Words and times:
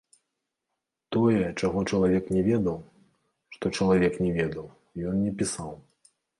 Тое, 1.15 1.43
чаго 1.61 1.83
чалавек 1.97 2.33
не 2.37 2.41
ведаў, 2.49 2.77
што 3.59 3.65
чалавек 3.79 4.13
не 4.25 4.33
ведаў, 4.41 4.67
ён 5.15 5.25
не 5.29 5.39
пісаў. 5.43 5.81